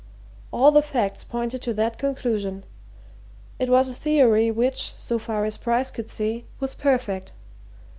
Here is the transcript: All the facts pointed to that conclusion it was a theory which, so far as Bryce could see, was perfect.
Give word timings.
All 0.51 0.71
the 0.71 0.81
facts 0.81 1.23
pointed 1.23 1.61
to 1.61 1.75
that 1.75 1.99
conclusion 1.99 2.63
it 3.59 3.69
was 3.69 3.87
a 3.87 3.93
theory 3.93 4.49
which, 4.49 4.95
so 4.97 5.19
far 5.19 5.45
as 5.45 5.59
Bryce 5.59 5.91
could 5.91 6.09
see, 6.09 6.45
was 6.59 6.73
perfect. 6.73 7.33